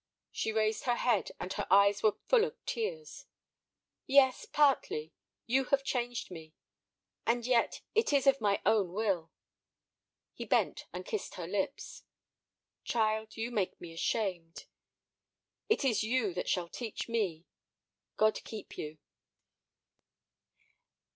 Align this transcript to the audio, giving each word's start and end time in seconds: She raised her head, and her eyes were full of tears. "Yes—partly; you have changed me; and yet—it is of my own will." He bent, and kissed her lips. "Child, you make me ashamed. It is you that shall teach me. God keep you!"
She 0.31 0.51
raised 0.51 0.85
her 0.85 0.95
head, 0.95 1.29
and 1.39 1.53
her 1.53 1.67
eyes 1.69 2.01
were 2.01 2.17
full 2.27 2.43
of 2.43 2.55
tears. 2.65 3.27
"Yes—partly; 4.07 5.13
you 5.45 5.65
have 5.65 5.83
changed 5.83 6.31
me; 6.31 6.55
and 7.27 7.45
yet—it 7.45 8.11
is 8.11 8.25
of 8.25 8.41
my 8.41 8.63
own 8.65 8.93
will." 8.93 9.29
He 10.33 10.43
bent, 10.43 10.87
and 10.91 11.05
kissed 11.05 11.35
her 11.35 11.45
lips. 11.45 12.01
"Child, 12.83 13.37
you 13.37 13.51
make 13.51 13.79
me 13.79 13.93
ashamed. 13.93 14.65
It 15.69 15.85
is 15.85 16.01
you 16.03 16.33
that 16.33 16.49
shall 16.49 16.67
teach 16.67 17.07
me. 17.07 17.45
God 18.17 18.43
keep 18.43 18.79
you!" 18.79 18.97